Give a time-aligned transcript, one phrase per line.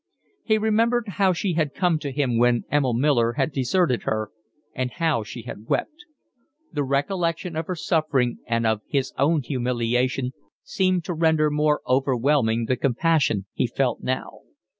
[0.43, 4.31] He remembered how she had come to him when Emil Miller had deserted her
[4.73, 6.05] and how she had wept.
[6.73, 10.31] The recollection of her suffering and of his own humiliation
[10.63, 14.39] seemed to render more overwhelming the compassion he felt now.